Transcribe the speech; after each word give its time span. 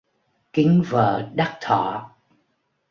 Kính 0.53 0.83
vợ 0.89 1.29
đắc 1.33 1.57
thọ 1.61 2.11